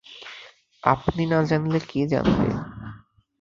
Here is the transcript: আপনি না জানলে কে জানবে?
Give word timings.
আপনি 0.83 1.23
না 1.25 1.39
জানলে 1.49 1.79
কে 1.89 2.01
জানবে? 2.11 2.47